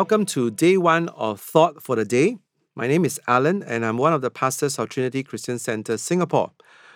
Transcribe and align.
Welcome 0.00 0.24
to 0.26 0.50
day 0.50 0.78
one 0.78 1.10
of 1.10 1.42
Thought 1.42 1.82
for 1.82 1.94
the 1.94 2.06
Day. 2.06 2.38
My 2.74 2.86
name 2.86 3.04
is 3.04 3.20
Alan, 3.28 3.62
and 3.62 3.84
I'm 3.84 3.98
one 3.98 4.14
of 4.14 4.22
the 4.22 4.30
pastors 4.30 4.78
of 4.78 4.88
Trinity 4.88 5.22
Christian 5.22 5.58
Center, 5.58 5.98
Singapore. 5.98 6.52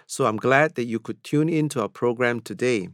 So 0.06 0.24
I'm 0.24 0.38
glad 0.38 0.74
that 0.76 0.86
you 0.86 0.98
could 0.98 1.22
tune 1.22 1.50
in 1.50 1.68
to 1.68 1.82
our 1.82 1.88
program 1.90 2.40
today. 2.40 2.88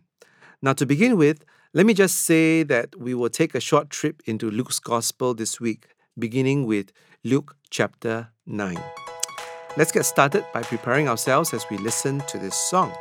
Now, 0.62 0.72
to 0.72 0.84
begin 0.84 1.16
with, 1.16 1.44
let 1.74 1.86
me 1.86 1.94
just 1.94 2.22
say 2.22 2.64
that 2.64 2.98
we 2.98 3.14
will 3.14 3.30
take 3.30 3.54
a 3.54 3.60
short 3.60 3.88
trip 3.88 4.20
into 4.26 4.50
Luke's 4.50 4.80
Gospel 4.80 5.32
this 5.32 5.60
week, 5.60 5.86
beginning 6.18 6.66
with 6.66 6.90
Luke 7.22 7.54
chapter 7.70 8.30
9. 8.46 8.82
Let's 9.76 9.92
get 9.92 10.06
started 10.06 10.44
by 10.52 10.62
preparing 10.62 11.08
ourselves 11.08 11.54
as 11.54 11.64
we 11.70 11.78
listen 11.78 12.18
to 12.22 12.36
this 12.36 12.56
song. 12.56 12.92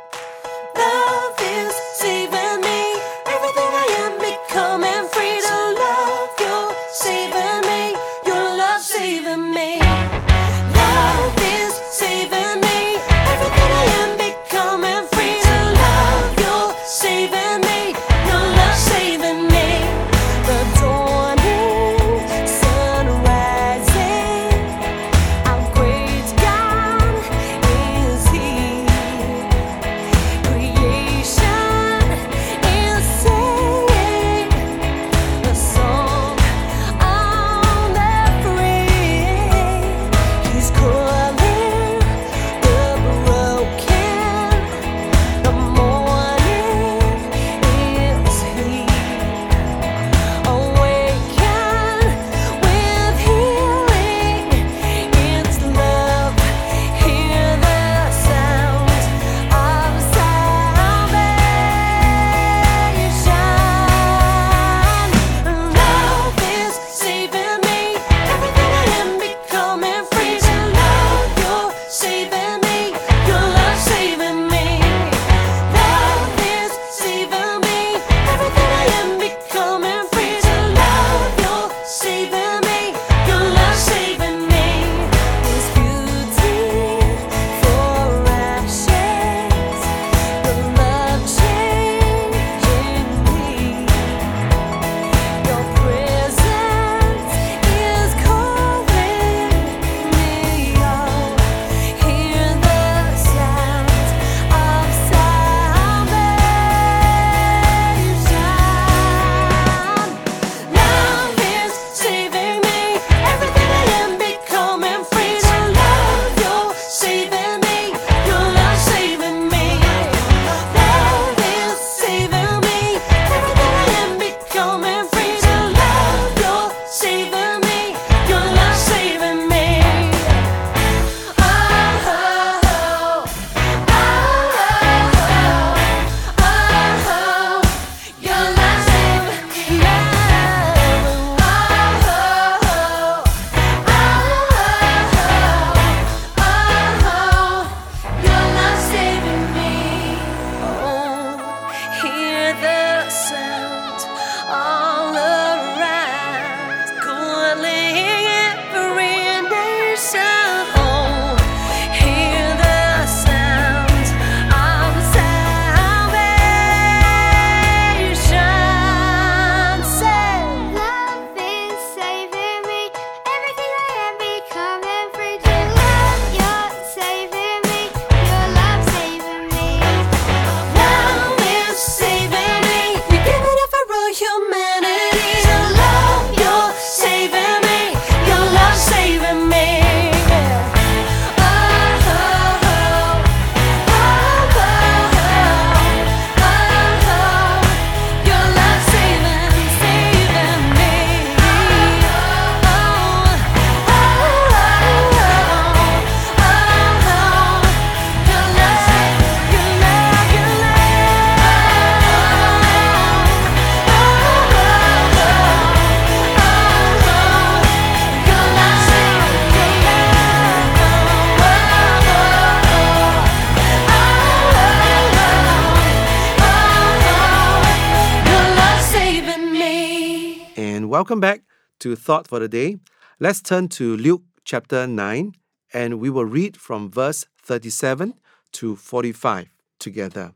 Welcome 231.00 231.18
back 231.18 231.40
to 231.78 231.96
Thought 231.96 232.26
for 232.26 232.40
the 232.40 232.46
Day. 232.46 232.76
Let's 233.18 233.40
turn 233.40 233.68
to 233.68 233.96
Luke 233.96 234.20
chapter 234.44 234.86
9, 234.86 235.32
and 235.72 235.98
we 235.98 236.10
will 236.10 236.26
read 236.26 236.58
from 236.58 236.90
verse 236.90 237.24
37 237.42 238.12
to 238.52 238.76
45 238.76 239.48
together. 239.78 240.34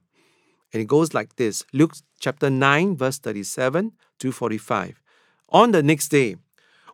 And 0.73 0.81
it 0.81 0.87
goes 0.87 1.13
like 1.13 1.37
this 1.37 1.65
Luke 1.75 1.93
chapter 2.19 2.49
9, 2.49 2.97
verse 2.97 3.19
37 3.19 3.93
to 4.21 4.33
45. 4.33 5.03
On 5.51 5.73
the 5.73 5.83
next 5.83 6.09
day, 6.09 6.37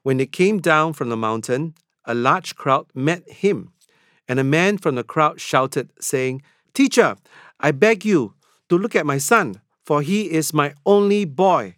when 0.03 0.17
they 0.17 0.27
came 0.27 0.59
down 0.59 0.93
from 0.93 1.09
the 1.09 1.17
mountain, 1.17 1.77
a 2.05 2.13
large 2.13 2.57
crowd 2.57 2.87
met 2.93 3.23
him. 3.31 3.73
And 4.29 4.41
a 4.41 4.51
man 4.59 4.79
from 4.79 4.97
the 4.97 5.05
crowd 5.05 5.41
shouted, 5.41 5.93
saying, 6.01 6.43
Teacher, 6.75 7.15
I 7.61 7.71
beg 7.71 8.05
you 8.05 8.35
to 8.69 8.77
look 8.77 8.97
at 8.97 9.07
my 9.07 9.19
son, 9.19 9.61
for 9.85 10.03
he 10.03 10.29
is 10.29 10.53
my 10.53 10.75
only 10.85 11.25
boy. 11.25 11.77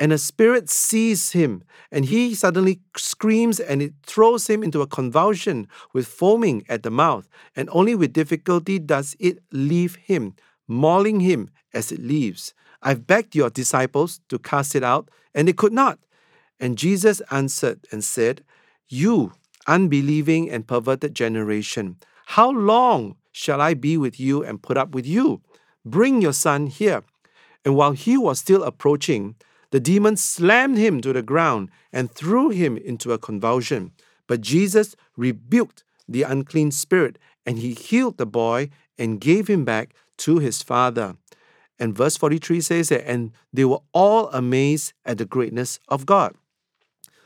And 0.00 0.14
a 0.14 0.18
spirit 0.18 0.70
seized 0.70 1.34
him, 1.34 1.62
and 1.92 2.06
he 2.06 2.34
suddenly 2.34 2.80
screams, 2.96 3.60
and 3.60 3.82
it 3.82 3.92
throws 4.06 4.46
him 4.46 4.62
into 4.62 4.80
a 4.80 4.86
convulsion 4.86 5.68
with 5.92 6.08
foaming 6.08 6.64
at 6.70 6.82
the 6.82 6.90
mouth, 6.90 7.28
and 7.54 7.68
only 7.70 7.94
with 7.94 8.14
difficulty 8.14 8.78
does 8.78 9.14
it 9.20 9.40
leave 9.52 9.96
him, 9.96 10.34
mauling 10.66 11.20
him 11.20 11.50
as 11.74 11.92
it 11.92 12.00
leaves. 12.00 12.54
I've 12.82 13.06
begged 13.06 13.36
your 13.36 13.50
disciples 13.50 14.22
to 14.30 14.38
cast 14.38 14.74
it 14.74 14.82
out, 14.82 15.10
and 15.34 15.46
they 15.46 15.52
could 15.52 15.74
not. 15.74 15.98
And 16.58 16.78
Jesus 16.78 17.20
answered 17.30 17.86
and 17.92 18.02
said, 18.02 18.42
You 18.88 19.34
unbelieving 19.66 20.50
and 20.50 20.66
perverted 20.66 21.14
generation, 21.14 21.98
how 22.24 22.50
long 22.50 23.16
shall 23.32 23.60
I 23.60 23.74
be 23.74 23.98
with 23.98 24.18
you 24.18 24.42
and 24.42 24.62
put 24.62 24.78
up 24.78 24.94
with 24.94 25.06
you? 25.06 25.42
Bring 25.84 26.22
your 26.22 26.32
son 26.32 26.68
here. 26.68 27.02
And 27.66 27.76
while 27.76 27.92
he 27.92 28.16
was 28.16 28.38
still 28.38 28.62
approaching, 28.62 29.36
the 29.70 29.80
demon 29.80 30.16
slammed 30.16 30.78
him 30.78 31.00
to 31.00 31.12
the 31.12 31.22
ground 31.22 31.70
and 31.92 32.10
threw 32.10 32.50
him 32.50 32.76
into 32.76 33.12
a 33.12 33.18
convulsion. 33.18 33.92
But 34.26 34.40
Jesus 34.40 34.96
rebuked 35.16 35.84
the 36.08 36.22
unclean 36.22 36.72
spirit, 36.72 37.18
and 37.46 37.58
he 37.58 37.72
healed 37.72 38.18
the 38.18 38.26
boy 38.26 38.70
and 38.98 39.20
gave 39.20 39.48
him 39.48 39.64
back 39.64 39.94
to 40.18 40.38
his 40.38 40.62
father. 40.62 41.16
And 41.78 41.96
verse 41.96 42.16
43 42.16 42.60
says 42.60 42.88
that, 42.90 43.08
and 43.08 43.32
they 43.52 43.64
were 43.64 43.80
all 43.92 44.28
amazed 44.30 44.92
at 45.04 45.18
the 45.18 45.24
greatness 45.24 45.78
of 45.88 46.04
God. 46.04 46.34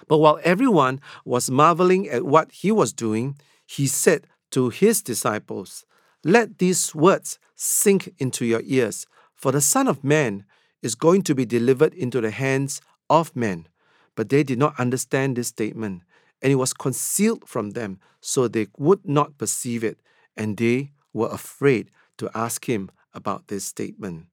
But 0.07 0.19
while 0.19 0.39
everyone 0.45 1.01
was 1.25 1.51
marveling 1.51 2.09
at 2.09 2.25
what 2.25 2.53
he 2.53 2.71
was 2.71 2.93
doing, 2.93 3.37
he 3.67 3.87
said 3.87 4.27
to 4.51 4.69
his 4.69 5.03
disciples, 5.03 5.85
Let 6.23 6.59
these 6.59 6.95
words 6.95 7.39
sink 7.57 8.15
into 8.19 8.45
your 8.45 8.63
ears, 8.65 9.07
for 9.35 9.51
the 9.51 9.61
Son 9.61 9.89
of 9.89 10.05
Man 10.05 10.45
is 10.85 10.95
going 10.95 11.23
to 11.23 11.35
be 11.35 11.47
delivered 11.47 11.95
into 11.95 12.21
the 12.21 12.31
hands 12.31 12.83
of 13.09 13.35
men. 13.35 13.67
But 14.15 14.29
they 14.29 14.43
did 14.43 14.59
not 14.59 14.79
understand 14.79 15.35
this 15.35 15.49
statement, 15.49 16.03
and 16.43 16.53
it 16.53 16.57
was 16.57 16.75
concealed 16.75 17.49
from 17.49 17.71
them, 17.71 17.99
so 18.21 18.47
they 18.47 18.67
would 18.77 19.01
not 19.09 19.39
perceive 19.39 19.83
it, 19.83 19.99
and 20.37 20.59
they 20.59 20.93
were 21.15 21.31
afraid 21.31 21.91
to 22.19 22.31
ask 22.35 22.69
him 22.69 22.91
about 23.15 23.49
this 23.49 23.65
statement. 23.65 24.27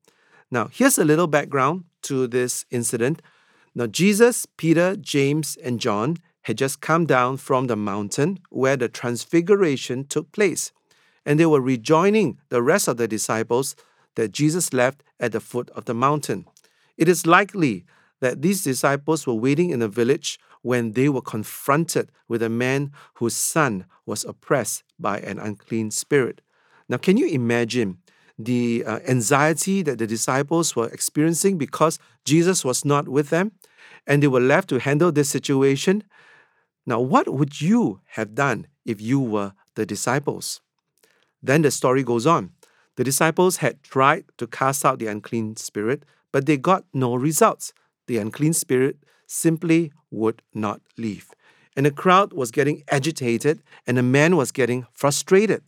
Now, 0.51 0.69
here's 0.71 0.97
a 0.97 1.05
little 1.05 1.27
background 1.27 1.85
to 2.03 2.27
this 2.27 2.65
incident. 2.69 3.21
Now, 3.73 3.87
Jesus, 3.87 4.45
Peter, 4.57 4.97
James, 4.97 5.57
and 5.63 5.79
John 5.79 6.17
had 6.41 6.57
just 6.57 6.81
come 6.81 7.05
down 7.05 7.37
from 7.37 7.67
the 7.67 7.77
mountain 7.77 8.39
where 8.49 8.75
the 8.75 8.89
transfiguration 8.89 10.05
took 10.05 10.31
place, 10.33 10.73
and 11.25 11.39
they 11.39 11.45
were 11.45 11.61
rejoining 11.61 12.39
the 12.49 12.61
rest 12.61 12.89
of 12.89 12.97
the 12.97 13.07
disciples 13.07 13.75
that 14.15 14.31
Jesus 14.31 14.73
left 14.73 15.03
at 15.19 15.31
the 15.31 15.39
foot 15.39 15.69
of 15.71 15.85
the 15.85 15.93
mountain. 15.93 16.45
It 16.97 17.07
is 17.07 17.25
likely 17.25 17.85
that 18.19 18.41
these 18.41 18.63
disciples 18.63 19.25
were 19.25 19.33
waiting 19.33 19.71
in 19.71 19.81
a 19.81 19.87
village 19.87 20.39
when 20.61 20.91
they 20.93 21.09
were 21.09 21.21
confronted 21.21 22.11
with 22.27 22.43
a 22.43 22.49
man 22.49 22.91
whose 23.15 23.35
son 23.35 23.85
was 24.05 24.23
oppressed 24.23 24.83
by 24.99 25.19
an 25.19 25.39
unclean 25.39 25.91
spirit. 25.91 26.41
Now, 26.87 26.97
can 26.97 27.17
you 27.17 27.27
imagine 27.27 27.97
the 28.37 28.83
uh, 28.85 28.99
anxiety 29.07 29.81
that 29.81 29.97
the 29.97 30.07
disciples 30.07 30.75
were 30.75 30.89
experiencing 30.89 31.57
because 31.57 31.99
Jesus 32.25 32.63
was 32.63 32.85
not 32.85 33.07
with 33.07 33.29
them 33.29 33.53
and 34.05 34.21
they 34.21 34.27
were 34.27 34.39
left 34.39 34.69
to 34.69 34.79
handle 34.79 35.11
this 35.11 35.29
situation? 35.29 36.03
Now, 36.85 36.99
what 36.99 37.29
would 37.29 37.61
you 37.61 38.01
have 38.09 38.35
done 38.35 38.67
if 38.85 39.01
you 39.01 39.19
were 39.19 39.53
the 39.75 39.85
disciples? 39.85 40.61
Then 41.41 41.61
the 41.61 41.71
story 41.71 42.03
goes 42.03 42.27
on. 42.27 42.51
The 42.97 43.03
disciples 43.03 43.57
had 43.57 43.83
tried 43.83 44.25
to 44.37 44.47
cast 44.47 44.85
out 44.85 44.99
the 44.99 45.07
unclean 45.07 45.55
spirit, 45.55 46.03
but 46.31 46.45
they 46.45 46.57
got 46.57 46.85
no 46.93 47.15
results. 47.15 47.73
The 48.07 48.17
unclean 48.17 48.53
spirit 48.53 48.97
simply 49.27 49.91
would 50.09 50.41
not 50.53 50.81
leave. 50.97 51.29
And 51.75 51.85
the 51.85 51.91
crowd 51.91 52.33
was 52.33 52.51
getting 52.51 52.83
agitated, 52.89 53.63
and 53.87 53.97
the 53.97 54.03
man 54.03 54.35
was 54.35 54.51
getting 54.51 54.85
frustrated. 54.91 55.63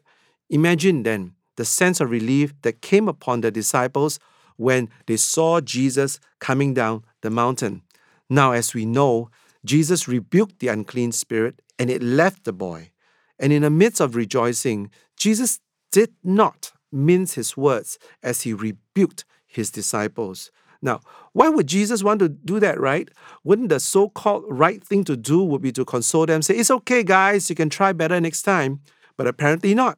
Imagine 0.50 1.04
then 1.04 1.36
the 1.56 1.66
sense 1.66 2.02
of 2.02 2.10
relief 2.10 2.54
that 2.64 2.82
came 2.82 3.08
upon 3.08 3.42
the 3.42 3.52
disciples 3.52 4.20
when 4.58 4.90
they 5.08 5.18
saw 5.18 5.62
Jesus 5.62 6.20
coming 6.40 6.74
down 6.74 7.04
the 7.22 7.30
mountain. 7.30 7.84
Now, 8.30 8.52
as 8.52 8.74
we 8.74 8.86
know, 8.86 9.30
Jesus 9.66 10.08
rebuked 10.08 10.60
the 10.60 10.68
unclean 10.68 11.12
spirit 11.12 11.62
and 11.80 11.90
it 11.90 12.04
left 12.04 12.44
the 12.44 12.54
boy. 12.54 12.92
And 13.40 13.54
in 13.54 13.62
the 13.62 13.70
midst 13.70 14.02
of 14.02 14.16
rejoicing, 14.16 14.92
Jesus 15.18 15.60
did 15.92 16.14
not 16.24 16.72
mince 16.94 17.34
his 17.34 17.58
words 17.58 17.98
as 18.22 18.42
he 18.42 18.54
rebuked 18.54 19.26
his 19.48 19.72
disciples. 19.72 20.52
Now, 20.82 21.00
why 21.32 21.48
would 21.48 21.68
Jesus 21.68 22.04
want 22.04 22.20
to 22.20 22.30
do 22.30 22.60
that, 22.60 22.80
right? 22.80 23.10
Wouldn't 23.44 23.70
the 23.70 23.80
so 23.80 24.10
called 24.10 24.44
right 24.50 24.84
thing 24.84 25.06
to 25.06 25.16
do 25.16 25.42
would 25.42 25.62
be 25.62 25.72
to 25.72 25.86
console 25.86 26.26
them, 26.26 26.42
say, 26.42 26.56
It's 26.56 26.70
okay, 26.70 27.04
guys, 27.04 27.50
you 27.50 27.56
can 27.56 27.70
try 27.70 27.94
better 27.94 28.20
next 28.20 28.42
time? 28.42 28.82
But 29.16 29.28
apparently 29.28 29.74
not. 29.74 29.98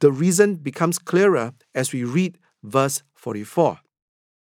The 0.00 0.10
reason 0.10 0.56
becomes 0.56 0.98
clearer 0.98 1.52
as 1.74 1.92
we 1.92 2.02
read 2.02 2.38
verse 2.64 3.02
44. 3.14 3.78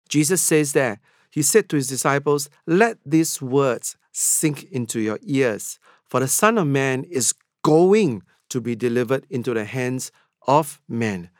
Jesus 0.08 0.40
says 0.42 0.72
there, 0.72 1.00
He 1.30 1.42
said 1.42 1.68
to 1.68 1.76
His 1.76 1.88
disciples, 1.88 2.48
Let 2.66 2.98
these 3.04 3.42
words 3.42 3.96
sink 4.12 4.64
into 4.70 5.00
your 5.00 5.18
ears, 5.22 5.80
for 6.06 6.20
the 6.20 6.28
Son 6.28 6.56
of 6.56 6.68
Man 6.68 7.02
is 7.04 7.34
going 7.62 8.22
to 8.48 8.60
be 8.60 8.76
delivered 8.76 9.26
into 9.28 9.54
the 9.54 9.64
hands 9.64 10.12
of 10.46 10.80
men. 10.88 11.30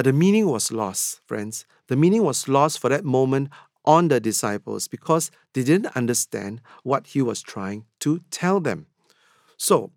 But 0.00 0.06
the 0.06 0.12
meaning 0.14 0.48
was 0.48 0.72
lost, 0.72 1.20
friends. 1.26 1.66
The 1.88 1.94
meaning 1.94 2.22
was 2.22 2.48
lost 2.48 2.78
for 2.78 2.88
that 2.88 3.04
moment 3.04 3.50
on 3.84 4.08
the 4.08 4.18
disciples 4.18 4.88
because 4.88 5.30
they 5.52 5.62
didn't 5.62 5.94
understand 5.94 6.62
what 6.84 7.08
he 7.08 7.20
was 7.20 7.42
trying 7.42 7.84
to 7.98 8.22
tell 8.30 8.60
them. 8.60 8.86
So, 9.58 9.92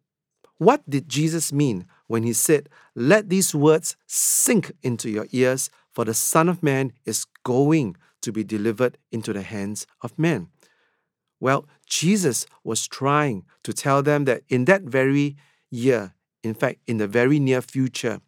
what 0.58 0.82
did 0.90 1.08
Jesus 1.08 1.54
mean 1.54 1.86
when 2.08 2.24
he 2.24 2.34
said, 2.34 2.68
Let 2.96 3.30
these 3.30 3.56
words 3.56 3.96
sink 4.06 4.74
into 4.82 5.10
your 5.10 5.28
ears, 5.32 5.70
for 5.94 6.04
the 6.04 6.14
Son 6.14 6.50
of 6.50 6.62
Man 6.62 6.92
is 7.06 7.26
going 7.46 7.96
to 8.24 8.34
be 8.34 8.44
delivered 8.44 8.98
into 9.10 9.32
the 9.32 9.42
hands 9.42 9.88
of 10.02 10.20
men? 10.20 10.50
Well, 11.40 11.66
Jesus 11.88 12.46
was 12.62 12.88
trying 12.88 13.46
to 13.64 13.72
tell 13.72 14.04
them 14.04 14.26
that 14.26 14.42
in 14.50 14.66
that 14.66 14.82
very 14.82 15.38
year, 15.72 16.14
in 16.44 16.56
fact, 16.56 16.80
in 16.88 16.98
the 16.98 17.08
very 17.08 17.40
near 17.40 17.62
future, 17.62 18.20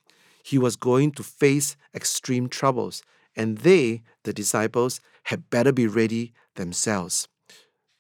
he 0.46 0.60
was 0.60 0.76
going 0.76 1.12
to 1.12 1.24
face 1.24 1.76
extreme 1.96 2.48
troubles, 2.48 3.02
and 3.36 3.58
they, 3.60 4.04
the 4.26 4.32
disciples, 4.32 5.02
had 5.24 5.50
better 5.50 5.72
be 5.72 5.88
ready 5.88 6.34
themselves. 6.54 7.28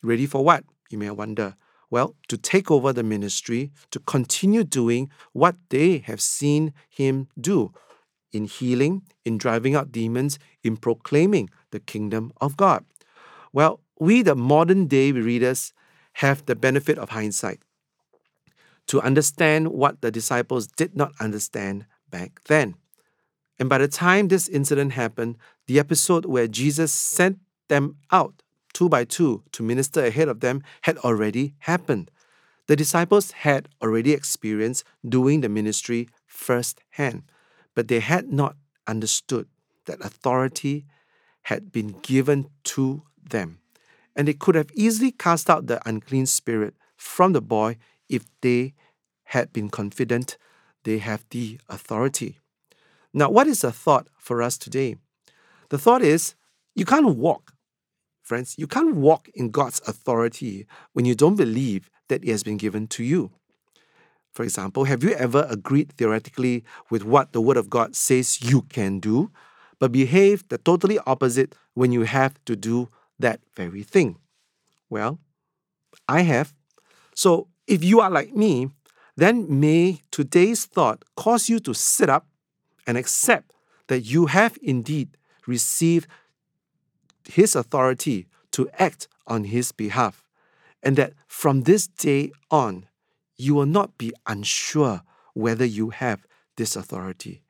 Ready 0.03 0.27
for 0.27 0.43
what? 0.45 0.63
You 0.91 0.99
may 0.99 1.09
wonder. 1.09 1.55
Well, 1.89 2.15
to 2.27 2.37
take 2.37 2.69
over 2.69 2.93
the 2.93 3.01
ministry, 3.01 3.71
to 3.89 3.99
continue 3.99 4.63
doing 4.63 5.09
what 5.33 5.55
they 5.69 5.97
have 6.05 6.21
seen 6.21 6.71
him 6.87 7.29
do 7.41 7.73
in 8.31 8.45
healing, 8.45 9.01
in 9.23 9.39
driving 9.39 9.73
out 9.73 9.91
demons, 9.91 10.37
in 10.63 10.77
proclaiming 10.77 11.49
the 11.71 11.79
kingdom 11.79 12.31
of 12.39 12.55
God. 12.57 12.85
Well, 13.53 13.79
we, 13.99 14.21
the 14.21 14.35
modern 14.35 14.85
day 14.85 15.11
readers, 15.11 15.73
have 16.21 16.45
the 16.45 16.55
benefit 16.55 16.99
of 16.99 17.09
hindsight 17.09 17.63
to 18.85 19.01
understand 19.01 19.69
what 19.69 20.01
the 20.01 20.11
disciples 20.11 20.67
did 20.67 20.95
not 20.95 21.11
understand 21.19 21.87
back 22.15 22.41
then. 22.45 22.75
And 23.59 23.67
by 23.67 23.77
the 23.77 23.89
time 23.89 24.27
this 24.27 24.47
incident 24.47 24.93
happened, 24.93 25.35
the 25.67 25.79
episode 25.79 26.25
where 26.25 26.47
Jesus 26.47 26.93
sent 26.93 27.39
them 27.67 27.97
out 28.09 28.41
two 28.73 28.87
by 28.87 29.03
two 29.03 29.43
to 29.51 29.63
minister 29.63 30.05
ahead 30.05 30.29
of 30.29 30.39
them 30.39 30.61
had 30.81 30.97
already 30.99 31.55
happened. 31.59 32.09
The 32.67 32.75
disciples 32.75 33.31
had 33.31 33.67
already 33.81 34.13
experienced 34.13 34.85
doing 35.07 35.41
the 35.41 35.49
ministry 35.49 36.07
firsthand, 36.25 37.23
but 37.75 37.89
they 37.89 37.99
had 37.99 38.31
not 38.31 38.55
understood 38.87 39.47
that 39.85 39.99
authority 39.99 40.85
had 41.43 41.71
been 41.71 41.99
given 42.01 42.47
to 42.75 43.03
them. 43.29 43.59
And 44.15 44.27
they 44.27 44.33
could 44.33 44.55
have 44.55 44.71
easily 44.73 45.11
cast 45.11 45.49
out 45.49 45.67
the 45.67 45.85
unclean 45.87 46.27
spirit 46.27 46.75
from 46.95 47.33
the 47.33 47.41
boy 47.41 47.77
if 48.07 48.23
they 48.41 48.73
had 49.35 49.51
been 49.51 49.69
confident 49.69 50.37
they 50.85 50.99
have 50.99 51.25
the 51.31 51.59
authority. 51.67 52.39
Now, 53.13 53.29
what 53.29 53.47
is 53.47 53.61
the 53.61 53.71
thought 53.71 54.07
for 54.17 54.41
us 54.41 54.57
today? 54.57 54.95
The 55.69 55.77
thought 55.77 56.01
is 56.01 56.35
you 56.75 56.85
can't 56.85 57.17
walk, 57.17 57.53
friends, 58.21 58.55
you 58.57 58.67
can't 58.67 58.95
walk 58.95 59.29
in 59.33 59.49
God's 59.51 59.81
authority 59.87 60.65
when 60.93 61.05
you 61.05 61.15
don't 61.15 61.35
believe 61.35 61.89
that 62.07 62.23
it 62.23 62.29
has 62.29 62.43
been 62.43 62.57
given 62.57 62.87
to 62.87 63.03
you. 63.03 63.31
For 64.33 64.43
example, 64.43 64.83
have 64.83 65.03
you 65.03 65.11
ever 65.11 65.47
agreed 65.49 65.93
theoretically 65.93 66.65
with 66.89 67.03
what 67.03 67.31
the 67.31 67.41
Word 67.41 67.57
of 67.57 67.69
God 67.69 67.95
says 67.95 68.41
you 68.41 68.63
can 68.63 68.99
do, 68.99 69.31
but 69.79 69.91
behaved 69.91 70.49
the 70.49 70.57
totally 70.57 70.99
opposite 71.05 71.55
when 71.73 71.91
you 71.91 72.01
have 72.01 72.33
to 72.45 72.55
do 72.55 72.89
that 73.17 73.39
very 73.55 73.81
thing? 73.83 74.17
Well, 74.89 75.19
I 76.07 76.21
have. 76.21 76.53
So 77.15 77.47
if 77.65 77.83
you 77.83 78.01
are 78.01 78.09
like 78.09 78.35
me, 78.35 78.69
then 79.15 79.59
may 79.59 80.01
today's 80.11 80.65
thought 80.65 81.03
cause 81.15 81.49
you 81.49 81.59
to 81.59 81.73
sit 81.73 82.09
up 82.09 82.27
and 82.85 82.97
accept 82.97 83.53
that 83.87 84.01
you 84.01 84.27
have 84.27 84.57
indeed 84.61 85.17
received 85.47 86.07
His 87.27 87.55
authority 87.55 88.27
to 88.51 88.69
act 88.77 89.07
on 89.27 89.45
His 89.45 89.71
behalf, 89.71 90.23
and 90.83 90.95
that 90.97 91.13
from 91.27 91.63
this 91.63 91.87
day 91.87 92.31
on, 92.51 92.87
you 93.37 93.55
will 93.55 93.65
not 93.65 93.97
be 93.97 94.13
unsure 94.27 95.01
whether 95.33 95.65
you 95.65 95.89
have 95.89 96.25
this 96.55 96.75
authority. 96.75 97.41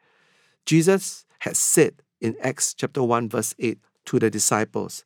Jesus 0.65 1.25
had 1.39 1.55
said 1.55 2.01
in 2.19 2.35
Acts 2.41 2.73
chapter 2.73 3.03
1, 3.03 3.29
verse 3.29 3.53
8 3.59 3.77
to 4.05 4.19
the 4.19 4.29
disciples, 4.29 5.05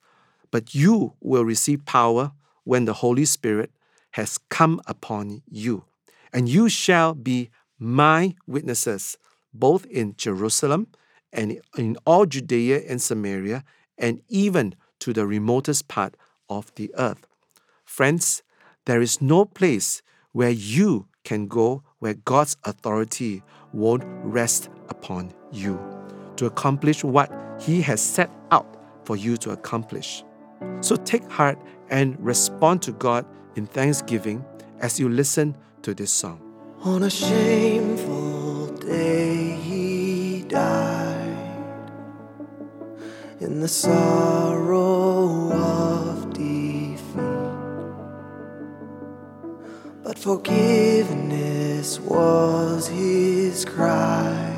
But 0.52 0.74
you 0.74 1.14
will 1.20 1.44
receive 1.44 1.86
power 1.86 2.32
when 2.64 2.86
the 2.86 2.94
Holy 2.94 3.26
Spirit 3.26 3.72
has 4.12 4.38
come 4.50 4.82
upon 4.88 5.42
you, 5.50 5.86
and 6.34 6.48
you 6.48 6.70
shall 6.70 7.14
be 7.14 7.50
my 7.78 8.36
witnesses, 8.48 9.18
both 9.54 9.86
in 9.86 10.16
Jerusalem 10.18 10.88
and 11.32 11.60
in 11.78 11.98
all 12.06 12.26
Judea 12.26 12.82
and 12.88 13.02
Samaria, 13.02 13.64
and 13.98 14.22
even 14.28 14.76
to 15.00 15.14
the 15.14 15.26
remotest 15.26 15.88
part 15.88 16.16
of 16.50 16.74
the 16.76 16.92
earth. 16.98 17.26
Friends, 17.86 18.44
there 18.86 19.02
is 19.02 19.22
no 19.22 19.46
place 19.46 20.02
where 20.32 20.50
you 20.50 21.08
can 21.24 21.48
go 21.48 21.84
where 22.00 22.14
God's 22.14 22.58
authority 22.64 23.44
won't 23.74 24.04
rest 24.24 24.70
upon 24.90 25.34
you 25.52 25.80
to 26.38 26.46
accomplish 26.46 27.04
what 27.04 27.32
He 27.60 27.82
has 27.82 28.02
set 28.02 28.32
out 28.52 28.78
for 29.04 29.16
you 29.16 29.38
to 29.38 29.52
accomplish. 29.52 30.24
So 30.82 30.96
take 30.96 31.30
heart 31.30 31.60
and 31.90 32.16
respond 32.20 32.82
to 32.84 32.92
God 32.94 33.26
in 33.56 33.66
thanksgiving 33.66 34.46
as 34.80 35.00
you 35.00 35.10
listen 35.10 35.56
to 35.84 35.94
this 35.94 36.12
song. 36.12 36.42
On 36.84 37.04
a 37.04 37.10
shameful 37.10 38.68
day 38.78 39.56
he 39.56 40.44
died 40.48 41.20
in 43.40 43.60
the 43.60 43.68
sorrow 43.68 45.52
of 45.52 46.34
defeat. 46.34 47.00
But 50.04 50.18
forgiveness 50.18 52.00
was 52.00 52.88
his 52.88 53.66
cry 53.66 54.56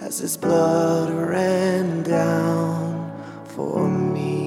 as 0.00 0.18
his 0.18 0.36
blood 0.36 1.10
ran 1.10 2.02
down 2.02 3.10
for 3.46 3.88
me. 3.88 4.43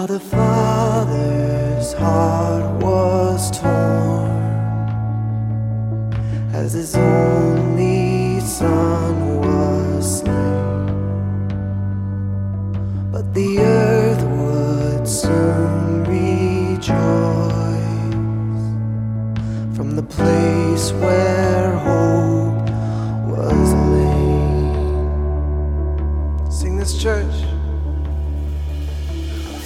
How 0.00 0.06
the 0.06 0.18
Father's 0.18 1.92
heart 1.92 2.82
was 2.82 3.50
torn 3.50 4.30
as 6.54 6.72
his 6.72 6.96
only 6.96 8.40
Son 8.40 9.40
was 9.42 10.20
slain. 10.20 10.86
But 13.12 13.34
the 13.34 13.58
earth 13.58 14.22
would 14.22 15.06
soon 15.06 16.04
rejoice 16.04 16.96
from 19.76 19.96
the 19.96 20.02
place 20.02 20.92
where 20.92 21.76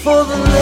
For 0.05 0.23
the 0.23 0.54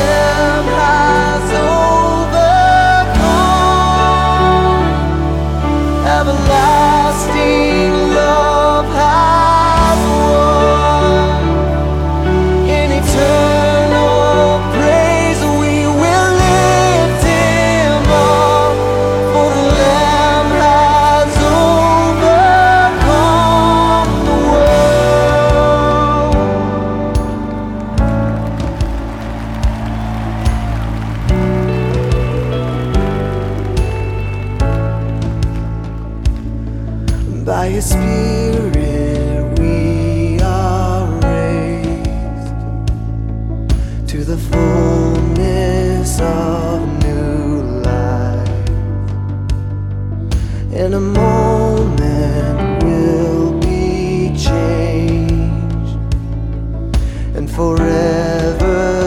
forever 57.76 59.01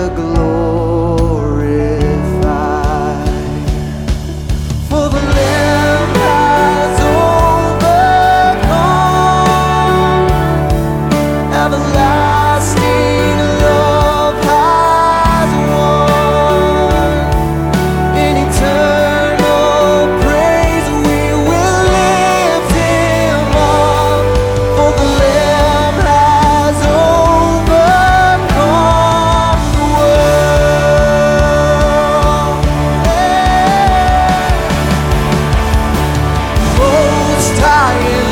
Most 37.65 38.24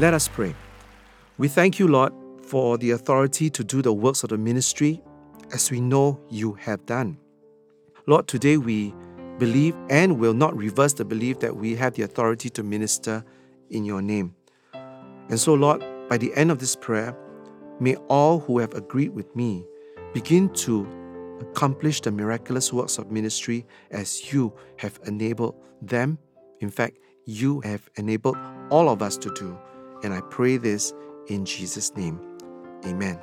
Let 0.00 0.14
us 0.14 0.28
pray. 0.28 0.54
We 1.36 1.46
thank 1.48 1.78
you, 1.78 1.86
Lord, 1.86 2.14
for 2.40 2.78
the 2.78 2.92
authority 2.92 3.50
to 3.50 3.62
do 3.62 3.82
the 3.82 3.92
works 3.92 4.22
of 4.22 4.30
the 4.30 4.38
ministry 4.38 5.02
as 5.52 5.70
we 5.70 5.78
know 5.78 6.18
you 6.30 6.54
have 6.54 6.86
done. 6.86 7.18
Lord, 8.06 8.26
today 8.26 8.56
we 8.56 8.94
believe 9.36 9.76
and 9.90 10.18
will 10.18 10.32
not 10.32 10.56
reverse 10.56 10.94
the 10.94 11.04
belief 11.04 11.40
that 11.40 11.54
we 11.54 11.76
have 11.76 11.92
the 11.96 12.02
authority 12.04 12.48
to 12.48 12.62
minister 12.62 13.22
in 13.68 13.84
your 13.84 14.00
name. 14.00 14.34
And 15.28 15.38
so, 15.38 15.52
Lord, 15.52 15.84
by 16.08 16.16
the 16.16 16.34
end 16.34 16.50
of 16.50 16.60
this 16.60 16.74
prayer, 16.74 17.14
may 17.78 17.96
all 18.08 18.40
who 18.40 18.58
have 18.58 18.72
agreed 18.72 19.10
with 19.10 19.36
me 19.36 19.66
begin 20.14 20.48
to 20.64 20.88
accomplish 21.42 22.00
the 22.00 22.10
miraculous 22.10 22.72
works 22.72 22.96
of 22.96 23.10
ministry 23.10 23.66
as 23.90 24.32
you 24.32 24.50
have 24.78 24.98
enabled 25.04 25.56
them. 25.82 26.16
In 26.60 26.70
fact, 26.70 26.96
you 27.26 27.60
have 27.60 27.90
enabled 27.96 28.38
all 28.70 28.88
of 28.88 29.02
us 29.02 29.18
to 29.18 29.30
do. 29.34 29.58
And 30.02 30.14
I 30.14 30.20
pray 30.30 30.56
this 30.56 30.92
in 31.28 31.44
Jesus' 31.44 31.94
name. 31.96 32.20
Amen. 32.86 33.18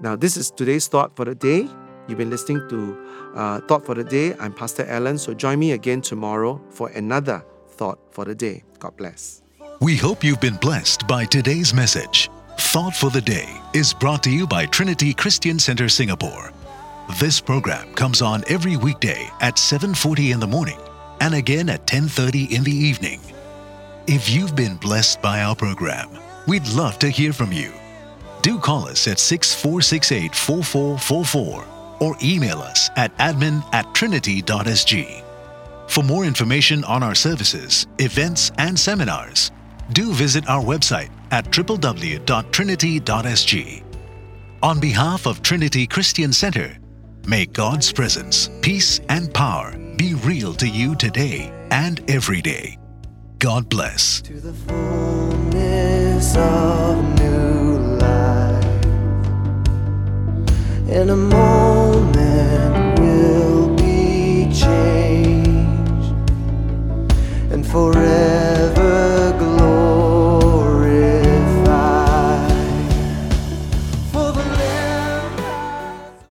Now, 0.00 0.16
this 0.16 0.36
is 0.36 0.50
today's 0.50 0.86
thought 0.86 1.16
for 1.16 1.24
the 1.24 1.34
day. 1.34 1.68
You've 2.06 2.18
been 2.18 2.30
listening 2.30 2.66
to 2.70 3.06
uh, 3.34 3.60
Thought 3.60 3.84
for 3.84 3.94
the 3.94 4.04
Day. 4.04 4.34
I'm 4.40 4.54
Pastor 4.54 4.86
Alan, 4.86 5.18
so 5.18 5.34
join 5.34 5.58
me 5.58 5.72
again 5.72 6.00
tomorrow 6.00 6.60
for 6.70 6.88
another 6.90 7.44
Thought 7.68 7.98
for 8.10 8.24
the 8.24 8.34
Day. 8.34 8.64
God 8.78 8.96
bless. 8.96 9.42
We 9.80 9.96
hope 9.96 10.24
you've 10.24 10.40
been 10.40 10.56
blessed 10.56 11.06
by 11.06 11.26
today's 11.26 11.74
message. 11.74 12.30
Thought 12.58 12.96
for 12.96 13.10
the 13.10 13.20
Day 13.20 13.48
is 13.74 13.92
brought 13.92 14.22
to 14.24 14.30
you 14.30 14.46
by 14.46 14.66
Trinity 14.66 15.12
Christian 15.12 15.58
Center 15.58 15.88
Singapore. 15.88 16.52
This 17.20 17.40
program 17.40 17.92
comes 17.94 18.22
on 18.22 18.42
every 18.48 18.76
weekday 18.76 19.30
at 19.40 19.56
7:40 19.56 20.32
in 20.32 20.40
the 20.40 20.46
morning 20.46 20.78
and 21.20 21.34
again 21.34 21.68
at 21.68 21.86
10:30 21.86 22.54
in 22.54 22.64
the 22.64 22.72
evening. 22.72 23.20
If 24.10 24.30
you've 24.30 24.56
been 24.56 24.76
blessed 24.76 25.20
by 25.20 25.42
our 25.42 25.54
program, 25.54 26.08
we'd 26.46 26.66
love 26.68 26.98
to 27.00 27.10
hear 27.10 27.30
from 27.30 27.52
you. 27.52 27.74
Do 28.40 28.58
call 28.58 28.88
us 28.88 29.06
at 29.06 29.18
6468 29.18 30.34
4444 30.34 31.66
or 32.00 32.16
email 32.22 32.60
us 32.60 32.88
at 32.96 33.14
admin 33.18 33.62
at 33.74 33.94
trinity.sg. 33.94 35.22
For 35.88 36.02
more 36.02 36.24
information 36.24 36.84
on 36.84 37.02
our 37.02 37.14
services, 37.14 37.86
events, 37.98 38.50
and 38.56 38.80
seminars, 38.80 39.50
do 39.92 40.14
visit 40.14 40.48
our 40.48 40.62
website 40.62 41.10
at 41.30 41.44
www.trinity.sg. 41.50 43.84
On 44.62 44.80
behalf 44.80 45.26
of 45.26 45.42
Trinity 45.42 45.86
Christian 45.86 46.32
Center, 46.32 46.78
may 47.26 47.44
God's 47.44 47.92
presence, 47.92 48.48
peace, 48.62 49.00
and 49.10 49.34
power 49.34 49.76
be 49.98 50.14
real 50.14 50.54
to 50.54 50.66
you 50.66 50.94
today 50.94 51.52
and 51.70 52.10
every 52.10 52.40
day. 52.40 52.77
God 53.38 53.68
bless. 53.68 54.20
to 54.22 54.40
the 54.40 54.52
fullness 54.52 56.36
of 56.36 57.04
new 57.20 57.78
life. 57.98 58.84
In 60.88 61.10
a 61.10 61.16
moment 61.16 62.98
will 62.98 63.76
be 63.76 64.50
changed, 64.52 66.14
and 67.52 67.64
forever. 67.64 69.37